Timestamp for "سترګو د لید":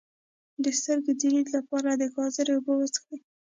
0.79-1.47